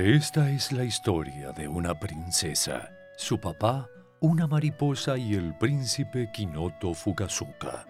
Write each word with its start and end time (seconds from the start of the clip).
Esta 0.00 0.48
es 0.48 0.72
la 0.72 0.84
historia 0.84 1.52
de 1.52 1.68
una 1.68 2.00
princesa, 2.00 2.90
su 3.18 3.38
papá, 3.38 3.86
una 4.20 4.46
mariposa 4.46 5.18
y 5.18 5.34
el 5.34 5.54
príncipe 5.58 6.30
Kinoto 6.32 6.94
Fukazuka. 6.94 7.86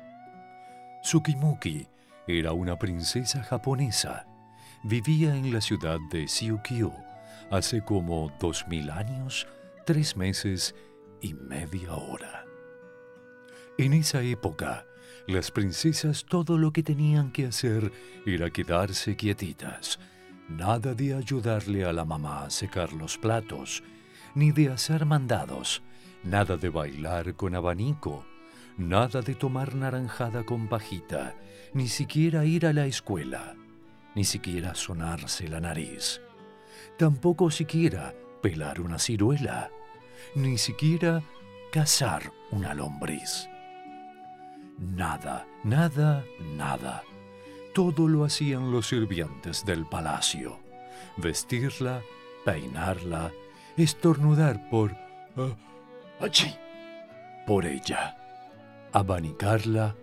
Tsukimuki 1.03 1.87
era 2.26 2.53
una 2.53 2.76
princesa 2.76 3.44
japonesa. 3.44 4.26
Vivía 4.83 5.37
en 5.37 5.54
la 5.54 5.60
ciudad 5.60 6.01
de 6.10 6.26
Siukyu 6.26 6.92
hace 7.49 7.81
como 7.81 8.33
dos 8.40 8.67
mil 8.67 8.90
años, 8.90 9.47
tres 9.87 10.17
meses 10.17 10.74
y 11.21 11.35
media 11.35 11.95
hora. 11.95 12.45
En 13.79 13.92
esa 13.92 14.21
época, 14.21 14.85
las 15.29 15.53
princesas 15.53 16.24
todo 16.24 16.59
lo 16.59 16.73
que 16.73 16.83
tenían 16.83 17.30
que 17.30 17.47
hacer 17.47 17.92
era 18.27 18.51
quedarse 18.51 19.15
quietitas. 19.15 20.01
Nada 20.51 20.95
de 20.95 21.15
ayudarle 21.15 21.85
a 21.85 21.93
la 21.93 22.05
mamá 22.05 22.45
a 22.45 22.51
secar 22.51 22.93
los 22.93 23.17
platos, 23.17 23.85
ni 24.35 24.51
de 24.51 24.69
hacer 24.69 25.07
mandados, 25.07 25.81
nada 26.25 26.57
de 26.57 26.69
bailar 26.69 27.37
con 27.37 27.55
abanico, 27.55 28.27
nada 28.77 29.23
de 29.23 29.37
tomar 29.37 29.77
naranjada 29.77 30.45
con 30.45 30.67
pajita, 30.67 31.37
ni 31.73 31.87
siquiera 31.87 32.45
ir 32.45 32.67
a 32.67 32.73
la 32.73 32.87
escuela, 32.87 33.55
ni 34.17 34.25
siquiera 34.25 34.75
sonarse 34.75 35.47
la 35.47 35.61
nariz, 35.61 36.21
tampoco 36.98 37.53
siquiera 37.53 38.12
pelar 38.43 38.81
una 38.81 38.98
ciruela, 38.98 39.71
ni 40.35 40.59
siquiera 40.59 41.23
cazar 41.71 42.33
una 42.51 42.75
lombriz. 42.75 43.48
Nada, 44.79 45.47
nada, 45.62 46.25
nada. 46.57 47.05
Todo 47.74 48.09
lo 48.09 48.24
hacían 48.24 48.73
los 48.73 48.88
sirvientes 48.88 49.65
del 49.65 49.87
palacio. 49.87 50.59
Vestirla, 51.16 52.03
peinarla, 52.45 53.31
estornudar 53.77 54.69
por... 54.69 54.92
ah, 55.36 55.55
¡Achí! 56.20 56.55
Por 57.47 57.67
ella. 57.67 58.17
Abanicarla, 58.92 59.95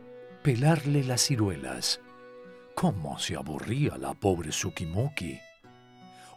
pelarle 0.44 1.04
las 1.04 1.22
ciruelas. 1.22 2.00
¿Cómo 2.74 3.20
se 3.20 3.36
aburría 3.36 3.98
la 3.98 4.14
pobre 4.14 4.52
Tsukimoki? 4.52 5.40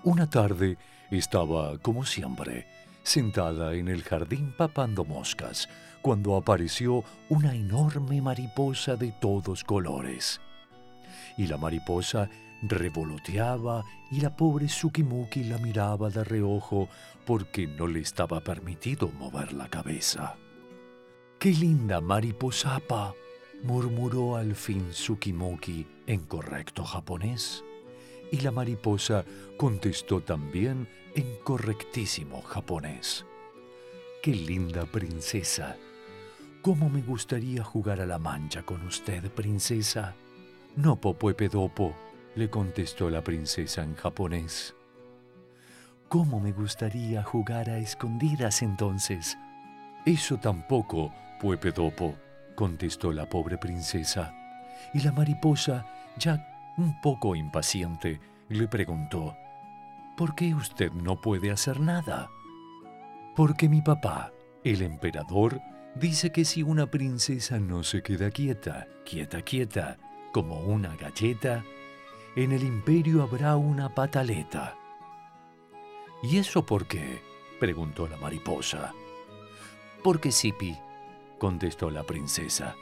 Una 0.02 0.28
tarde 0.28 0.78
estaba, 1.10 1.78
como 1.78 2.05
siempre, 2.05 2.66
sentada 3.05 3.74
en 3.74 3.88
el 3.88 4.02
jardín 4.02 4.52
papando 4.56 5.05
moscas, 5.05 5.68
cuando 6.02 6.36
apareció 6.36 7.05
una 7.28 7.55
enorme 7.55 8.20
mariposa 8.20 8.96
de 8.96 9.12
todos 9.12 9.62
colores. 9.62 10.40
Y 11.41 11.46
la 11.46 11.56
mariposa 11.56 12.28
revoloteaba 12.60 13.83
y 14.10 14.20
la 14.20 14.36
pobre 14.36 14.66
Tsukimuki 14.66 15.44
la 15.44 15.56
miraba 15.56 16.10
de 16.10 16.22
reojo 16.22 16.91
porque 17.24 17.66
no 17.66 17.86
le 17.86 18.00
estaba 18.00 18.44
permitido 18.44 19.08
mover 19.08 19.55
la 19.55 19.66
cabeza. 19.70 20.36
¡Qué 21.38 21.52
linda 21.52 22.02
mariposapa! 22.02 23.14
murmuró 23.62 24.36
al 24.36 24.55
fin 24.55 24.91
Tsukimuki 24.91 25.86
en 26.06 26.27
correcto 26.27 26.84
japonés. 26.84 27.64
Y 28.30 28.41
la 28.41 28.50
mariposa 28.50 29.24
contestó 29.56 30.20
también 30.20 30.86
en 31.14 31.36
correctísimo 31.42 32.42
japonés. 32.42 33.24
¡Qué 34.22 34.34
linda 34.34 34.84
princesa! 34.84 35.78
¿Cómo 36.61 36.91
me 36.91 37.00
gustaría 37.00 37.64
jugar 37.64 38.02
a 38.02 38.06
la 38.06 38.18
mancha 38.18 38.62
con 38.62 38.83
usted, 38.83 39.30
princesa? 39.30 40.14
No, 40.76 40.96
Popuepedopo, 40.96 41.94
le 42.36 42.48
contestó 42.48 43.10
la 43.10 43.22
princesa 43.22 43.82
en 43.82 43.94
japonés. 43.96 44.74
¿Cómo 46.08 46.40
me 46.40 46.52
gustaría 46.52 47.22
jugar 47.22 47.70
a 47.70 47.78
escondidas 47.78 48.62
entonces? 48.62 49.36
Eso 50.06 50.39
tampoco, 50.39 51.12
Puepedopo, 51.40 52.14
contestó 52.55 53.12
la 53.12 53.28
pobre 53.28 53.58
princesa. 53.58 54.34
Y 54.95 55.00
la 55.00 55.12
mariposa, 55.12 55.86
ya 56.17 56.72
un 56.77 57.00
poco 57.00 57.34
impaciente, 57.34 58.20
le 58.48 58.66
preguntó, 58.68 59.36
¿por 60.16 60.34
qué 60.34 60.55
usted 60.55 60.92
no 60.92 61.20
puede 61.20 61.50
hacer 61.50 61.80
nada? 61.80 62.30
Porque 63.36 63.68
mi 63.68 63.83
papá, 63.83 64.33
el 64.64 64.83
emperador, 64.83 65.61
dice 65.95 66.30
que 66.30 66.45
si 66.45 66.62
una 66.62 66.86
princesa 66.86 67.58
no 67.58 67.83
se 67.83 68.02
queda 68.02 68.30
quieta, 68.30 68.86
quieta, 69.05 69.42
quieta, 69.42 69.98
como 70.33 70.61
una 70.61 70.96
galleta, 70.96 71.64
en 72.36 72.52
el 72.52 72.63
imperio 72.63 73.23
habrá 73.23 73.57
una 73.57 73.95
pataleta. 73.95 74.77
¿Y 76.23 76.39
eso 76.39 76.64
por 76.64 76.86
qué? 76.86 77.23
preguntó 77.58 78.07
la 78.08 78.17
mariposa. 78.17 78.95
Porque 80.02 80.33
Sipi, 80.33 80.77
contestó 81.39 81.90
la 81.90 82.05
princesa. 82.05 82.77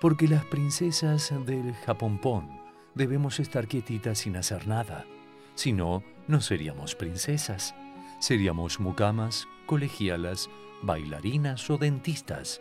Porque 0.00 0.28
las 0.28 0.44
princesas 0.44 1.32
del 1.46 1.74
Japonpón 1.86 2.60
debemos 2.94 3.40
estar 3.40 3.66
quietitas 3.66 4.18
sin 4.18 4.36
hacer 4.36 4.66
nada. 4.66 5.06
Si 5.54 5.72
no, 5.72 6.02
no 6.28 6.40
seríamos 6.40 6.94
princesas. 6.94 7.74
Seríamos 8.18 8.80
mucamas, 8.80 9.48
colegialas, 9.66 10.50
bailarinas 10.82 11.68
o 11.70 11.78
dentistas. 11.78 12.60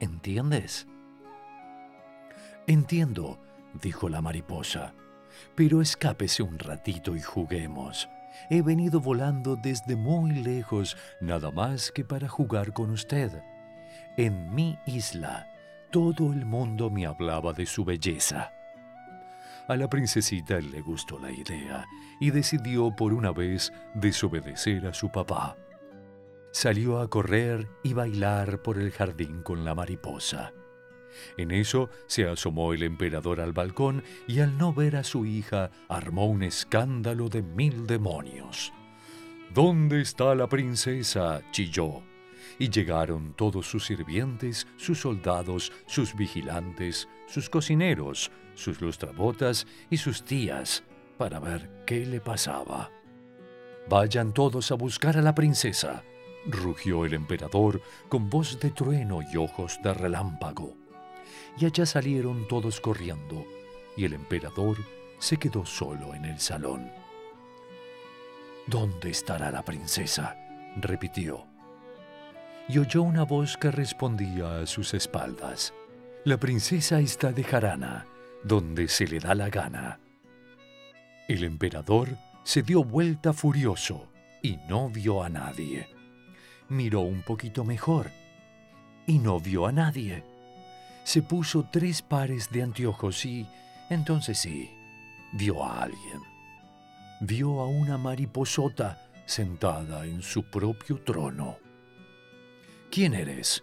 ¿Entiendes? 0.00 0.86
Entiendo, 2.66 3.38
dijo 3.80 4.08
la 4.08 4.20
mariposa, 4.20 4.94
pero 5.54 5.80
escápese 5.80 6.42
un 6.42 6.58
ratito 6.58 7.16
y 7.16 7.20
juguemos. 7.20 8.08
He 8.50 8.62
venido 8.62 9.00
volando 9.00 9.56
desde 9.56 9.96
muy 9.96 10.32
lejos, 10.32 10.96
nada 11.20 11.50
más 11.50 11.92
que 11.92 12.04
para 12.04 12.28
jugar 12.28 12.72
con 12.72 12.90
usted. 12.90 13.42
En 14.16 14.54
mi 14.54 14.78
isla, 14.86 15.48
todo 15.90 16.32
el 16.32 16.44
mundo 16.44 16.90
me 16.90 17.06
hablaba 17.06 17.52
de 17.52 17.66
su 17.66 17.84
belleza. 17.84 18.52
A 19.66 19.76
la 19.76 19.88
princesita 19.88 20.60
le 20.60 20.82
gustó 20.82 21.18
la 21.18 21.30
idea 21.30 21.86
y 22.20 22.30
decidió 22.30 22.94
por 22.94 23.14
una 23.14 23.32
vez 23.32 23.72
desobedecer 23.94 24.86
a 24.86 24.92
su 24.92 25.10
papá. 25.10 25.56
Salió 26.52 27.00
a 27.00 27.08
correr 27.08 27.68
y 27.82 27.94
bailar 27.94 28.62
por 28.62 28.78
el 28.78 28.90
jardín 28.90 29.42
con 29.42 29.64
la 29.64 29.74
mariposa. 29.74 30.52
En 31.36 31.50
eso 31.50 31.90
se 32.06 32.26
asomó 32.26 32.72
el 32.72 32.82
emperador 32.82 33.40
al 33.40 33.52
balcón 33.52 34.02
y 34.26 34.40
al 34.40 34.56
no 34.58 34.72
ver 34.72 34.96
a 34.96 35.04
su 35.04 35.26
hija 35.26 35.70
armó 35.88 36.26
un 36.26 36.42
escándalo 36.42 37.28
de 37.28 37.42
mil 37.42 37.86
demonios. 37.86 38.72
¿Dónde 39.52 40.00
está 40.00 40.34
la 40.34 40.48
princesa? 40.48 41.42
chilló. 41.52 42.02
Y 42.58 42.70
llegaron 42.70 43.34
todos 43.34 43.66
sus 43.66 43.86
sirvientes, 43.86 44.66
sus 44.76 45.00
soldados, 45.00 45.72
sus 45.86 46.14
vigilantes, 46.14 47.08
sus 47.26 47.48
cocineros, 47.48 48.30
sus 48.54 48.80
lustrabotas 48.80 49.66
y 49.90 49.96
sus 49.96 50.24
tías 50.24 50.84
para 51.16 51.40
ver 51.40 51.84
qué 51.86 52.04
le 52.04 52.20
pasaba. 52.20 52.90
Vayan 53.88 54.32
todos 54.32 54.70
a 54.72 54.74
buscar 54.74 55.16
a 55.16 55.22
la 55.22 55.34
princesa, 55.34 56.02
rugió 56.46 57.04
el 57.04 57.14
emperador 57.14 57.80
con 58.08 58.30
voz 58.30 58.58
de 58.60 58.70
trueno 58.70 59.20
y 59.22 59.36
ojos 59.36 59.78
de 59.82 59.94
relámpago. 59.94 60.83
Y 61.56 61.66
allá 61.66 61.86
salieron 61.86 62.48
todos 62.48 62.80
corriendo, 62.80 63.44
y 63.96 64.04
el 64.04 64.14
emperador 64.14 64.76
se 65.18 65.36
quedó 65.36 65.64
solo 65.64 66.14
en 66.14 66.24
el 66.24 66.40
salón. 66.40 66.90
¿Dónde 68.66 69.10
estará 69.10 69.50
la 69.50 69.64
princesa? 69.64 70.36
repitió. 70.76 71.46
Y 72.68 72.78
oyó 72.78 73.02
una 73.02 73.24
voz 73.24 73.56
que 73.56 73.70
respondía 73.70 74.60
a 74.60 74.66
sus 74.66 74.94
espaldas. 74.94 75.74
La 76.24 76.38
princesa 76.38 76.98
está 76.98 77.32
de 77.32 77.44
jarana, 77.44 78.06
donde 78.42 78.88
se 78.88 79.06
le 79.06 79.20
da 79.20 79.34
la 79.34 79.50
gana. 79.50 80.00
El 81.28 81.44
emperador 81.44 82.16
se 82.42 82.62
dio 82.62 82.82
vuelta 82.82 83.32
furioso 83.32 84.08
y 84.42 84.56
no 84.68 84.88
vio 84.88 85.22
a 85.22 85.28
nadie. 85.28 85.88
Miró 86.68 87.00
un 87.00 87.22
poquito 87.22 87.64
mejor 87.64 88.10
y 89.06 89.18
no 89.18 89.40
vio 89.40 89.66
a 89.66 89.72
nadie. 89.72 90.24
Se 91.04 91.22
puso 91.22 91.68
tres 91.70 92.02
pares 92.02 92.50
de 92.50 92.62
anteojos 92.62 93.24
y, 93.24 93.46
entonces 93.90 94.38
sí, 94.38 94.70
vio 95.32 95.62
a 95.62 95.82
alguien. 95.82 96.20
Vio 97.20 97.60
a 97.60 97.68
una 97.68 97.98
mariposota 97.98 99.10
sentada 99.26 100.06
en 100.06 100.22
su 100.22 100.50
propio 100.50 101.00
trono. 101.00 101.58
¿Quién 102.90 103.14
eres? 103.14 103.62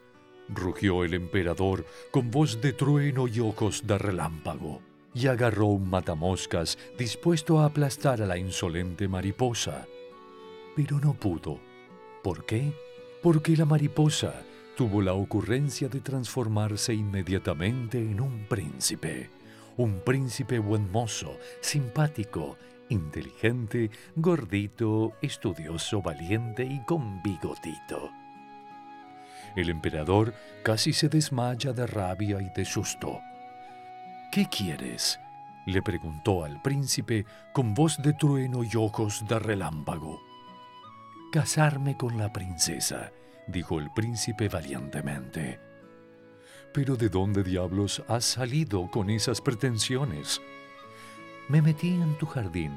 rugió 0.54 1.04
el 1.04 1.14
emperador 1.14 1.86
con 2.12 2.30
voz 2.30 2.62
de 2.62 2.74
trueno 2.74 3.28
y 3.28 3.40
ojos 3.40 3.88
de 3.88 3.98
relámpago, 3.98 4.82
y 5.14 5.28
agarró 5.28 5.68
un 5.68 5.90
matamoscas 5.90 6.78
dispuesto 6.98 7.60
a 7.60 7.66
aplastar 7.66 8.22
a 8.22 8.26
la 8.26 8.38
insolente 8.38 9.08
mariposa. 9.08 9.88
Pero 10.76 11.00
no 11.00 11.14
pudo. 11.14 11.60
¿Por 12.24 12.46
qué? 12.46 12.74
Porque 13.22 13.56
la 13.56 13.66
mariposa 13.66 14.44
tuvo 14.81 15.04
la 15.04 15.13
ocurrencia 15.13 15.89
de 15.89 16.00
transformarse 16.00 16.92
inmediatamente 16.92 18.00
en 18.00 18.19
un 18.19 18.48
príncipe, 18.50 19.30
un 19.78 20.00
príncipe 20.00 20.57
buen 20.57 20.92
mozo, 20.92 21.38
simpático 21.60 22.57
inteligente, 22.89 23.92
gordito, 24.16 25.13
estudioso, 25.22 26.01
valiente 26.01 26.63
y 26.63 26.83
con 26.83 27.22
bigotito. 27.22 28.10
El 29.56 29.69
emperador 29.69 30.33
casi 30.63 30.94
se 30.94 31.10
desmaya 31.10 31.74
de 31.74 31.86
rabia 31.86 32.42
y 32.42 32.50
de 32.50 32.66
susto. 32.66 33.19
¿Qué 34.31 34.48
quieres? 34.48 35.19
le 35.68 35.84
preguntó 35.84 36.44
al 36.44 36.60
príncipe 36.60 37.27
con 37.54 37.75
voz 37.75 38.01
de 38.01 38.13
trueno 38.13 38.63
y 38.63 38.75
ojos 38.75 39.27
de 39.27 39.38
relámpago. 39.38 40.19
Casarme 41.31 41.95
con 41.98 42.18
la 42.18 42.34
princesa, 42.34 43.12
dijo 43.48 43.80
el 43.80 43.92
príncipe 43.92 44.50
valientemente. 44.50 45.60
Pero 46.74 46.96
¿de 46.96 47.10
dónde 47.10 47.44
diablos 47.44 48.04
has 48.08 48.24
salido 48.24 48.90
con 48.90 49.10
esas 49.10 49.42
pretensiones? 49.42 50.42
Me 51.50 51.62
metí 51.62 51.90
en 51.90 52.18
tu 52.18 52.26
jardín, 52.26 52.72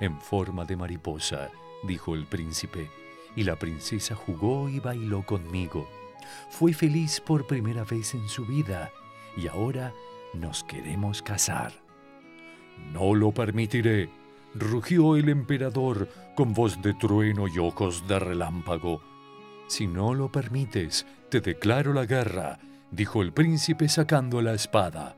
en 0.00 0.20
forma 0.20 0.64
de 0.64 0.76
mariposa, 0.76 1.50
dijo 1.84 2.14
el 2.14 2.26
príncipe, 2.26 2.90
y 3.36 3.44
la 3.44 3.56
princesa 3.56 4.14
jugó 4.14 4.68
y 4.68 4.80
bailó 4.80 5.24
conmigo. 5.24 5.88
Fue 6.50 6.72
feliz 6.72 7.20
por 7.20 7.46
primera 7.46 7.84
vez 7.84 8.14
en 8.14 8.28
su 8.28 8.44
vida, 8.44 8.90
y 9.36 9.46
ahora 9.46 9.92
nos 10.34 10.64
queremos 10.64 11.22
casar. 11.22 11.72
No 12.92 13.14
lo 13.14 13.32
permitiré, 13.32 14.10
rugió 14.54 15.16
el 15.16 15.28
emperador 15.28 16.08
con 16.34 16.52
voz 16.52 16.80
de 16.82 16.94
trueno 16.94 17.46
y 17.46 17.58
ojos 17.58 18.06
de 18.08 18.18
relámpago. 18.18 19.00
Si 19.68 19.86
no 19.86 20.14
lo 20.14 20.30
permites, 20.30 21.06
te 21.28 21.40
declaro 21.40 21.92
la 21.92 22.06
guerra, 22.06 22.58
dijo 22.90 23.22
el 23.22 23.32
príncipe 23.32 23.88
sacando 23.88 24.40
la 24.42 24.54
espada. 24.54 25.16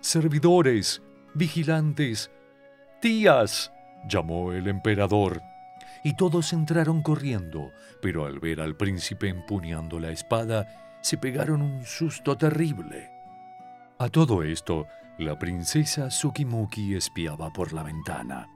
Servidores, 0.00 1.02
vigilantes, 1.34 2.30
tías, 3.00 3.72
llamó 4.08 4.52
el 4.52 4.68
emperador. 4.68 5.42
Y 6.02 6.16
todos 6.16 6.52
entraron 6.52 7.02
corriendo, 7.02 7.72
pero 8.02 8.26
al 8.26 8.38
ver 8.38 8.60
al 8.60 8.76
príncipe 8.76 9.28
empuñando 9.28 9.98
la 9.98 10.10
espada, 10.10 10.98
se 11.00 11.16
pegaron 11.16 11.62
un 11.62 11.84
susto 11.84 12.36
terrible. 12.36 13.10
A 13.98 14.08
todo 14.08 14.42
esto, 14.42 14.86
la 15.18 15.38
princesa 15.38 16.08
Tsukimuki 16.08 16.94
espiaba 16.94 17.52
por 17.52 17.72
la 17.72 17.82
ventana. 17.82 18.48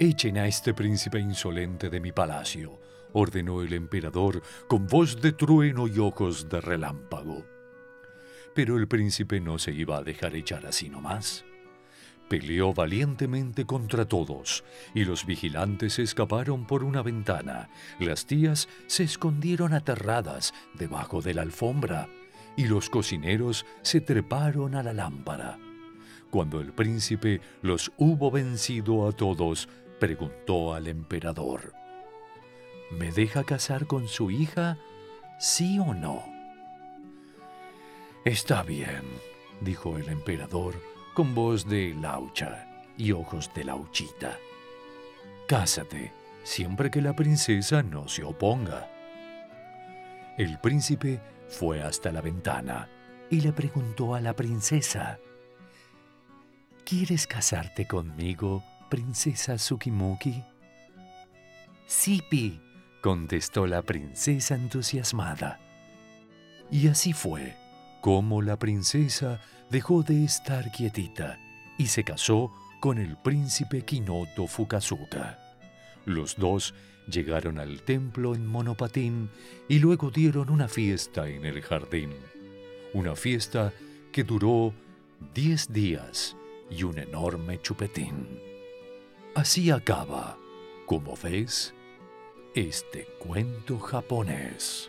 Echen 0.00 0.38
a 0.38 0.48
este 0.48 0.74
príncipe 0.74 1.20
insolente 1.20 1.88
de 1.88 2.00
mi 2.00 2.10
palacio, 2.10 2.80
ordenó 3.12 3.62
el 3.62 3.72
emperador 3.72 4.42
con 4.66 4.88
voz 4.88 5.20
de 5.20 5.30
trueno 5.30 5.86
y 5.86 6.00
ojos 6.00 6.48
de 6.48 6.60
relámpago. 6.60 7.44
Pero 8.56 8.76
el 8.76 8.88
príncipe 8.88 9.40
no 9.40 9.56
se 9.56 9.70
iba 9.70 9.98
a 9.98 10.02
dejar 10.02 10.34
echar 10.34 10.66
así 10.66 10.88
nomás. 10.88 11.44
Peleó 12.28 12.74
valientemente 12.74 13.66
contra 13.66 14.04
todos, 14.04 14.64
y 14.94 15.04
los 15.04 15.26
vigilantes 15.26 16.00
escaparon 16.00 16.66
por 16.66 16.82
una 16.82 17.02
ventana. 17.02 17.68
Las 18.00 18.26
tías 18.26 18.68
se 18.88 19.04
escondieron 19.04 19.74
aterradas 19.74 20.54
debajo 20.74 21.22
de 21.22 21.34
la 21.34 21.42
alfombra, 21.42 22.08
y 22.56 22.66
los 22.66 22.90
cocineros 22.90 23.64
se 23.82 24.00
treparon 24.00 24.74
a 24.74 24.82
la 24.82 24.92
lámpara. 24.92 25.56
Cuando 26.30 26.60
el 26.60 26.72
príncipe 26.72 27.40
los 27.62 27.92
hubo 27.96 28.32
vencido 28.32 29.06
a 29.06 29.12
todos, 29.12 29.68
preguntó 29.98 30.74
al 30.74 30.86
emperador, 30.86 31.72
¿Me 32.90 33.10
deja 33.10 33.44
casar 33.44 33.86
con 33.86 34.08
su 34.08 34.30
hija? 34.30 34.78
¿Sí 35.38 35.78
o 35.78 35.94
no? 35.94 36.22
Está 38.24 38.62
bien, 38.62 39.02
dijo 39.60 39.98
el 39.98 40.08
emperador 40.08 40.74
con 41.14 41.34
voz 41.34 41.68
de 41.68 41.94
laucha 41.94 42.66
y 42.96 43.12
ojos 43.12 43.50
de 43.54 43.64
lauchita. 43.64 44.38
Cásate, 45.48 46.12
siempre 46.42 46.90
que 46.90 47.02
la 47.02 47.14
princesa 47.14 47.82
no 47.82 48.08
se 48.08 48.24
oponga. 48.24 48.88
El 50.38 50.58
príncipe 50.58 51.20
fue 51.48 51.82
hasta 51.82 52.12
la 52.12 52.20
ventana 52.20 52.88
y 53.30 53.40
le 53.40 53.52
preguntó 53.52 54.14
a 54.14 54.20
la 54.20 54.34
princesa, 54.34 55.18
¿Quieres 56.84 57.26
casarte 57.26 57.86
conmigo, 57.86 58.62
princesa 58.88 59.56
Tsukimuki? 59.56 60.42
Sipi, 61.86 62.60
contestó 63.02 63.66
la 63.66 63.82
princesa 63.82 64.54
entusiasmada. 64.54 65.60
Y 66.70 66.88
así 66.88 67.12
fue 67.12 67.56
como 68.00 68.42
la 68.42 68.58
princesa 68.58 69.40
dejó 69.70 70.02
de 70.02 70.24
estar 70.24 70.70
quietita 70.70 71.38
y 71.78 71.86
se 71.86 72.04
casó 72.04 72.52
con 72.80 72.98
el 72.98 73.16
príncipe 73.16 73.82
Kinoto 73.82 74.46
Fukazuka. 74.46 75.38
Los 76.04 76.36
dos 76.36 76.74
llegaron 77.10 77.58
al 77.58 77.82
templo 77.82 78.34
en 78.34 78.46
monopatín 78.46 79.30
y 79.68 79.78
luego 79.78 80.10
dieron 80.10 80.50
una 80.50 80.68
fiesta 80.68 81.28
en 81.28 81.46
el 81.46 81.62
jardín. 81.62 82.10
Una 82.92 83.16
fiesta 83.16 83.72
que 84.12 84.22
duró 84.22 84.74
diez 85.34 85.72
días 85.72 86.36
y 86.70 86.82
un 86.82 86.98
enorme 86.98 87.60
chupetín. 87.62 88.53
Así 89.34 89.72
acaba, 89.72 90.38
como 90.86 91.16
ves, 91.16 91.74
este 92.54 93.06
cuento 93.18 93.80
japonés. 93.80 94.88